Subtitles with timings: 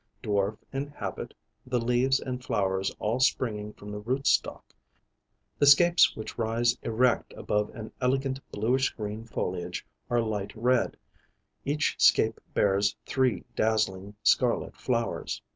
[0.23, 1.31] Dwarf in habit,
[1.63, 4.73] the leaves and flowers all springing from the root stalk.
[5.59, 10.97] "The scapes which rise erect above an elegant bluish green foliage, are light red;
[11.65, 15.43] each scape bears three dazzling scarlet flowers.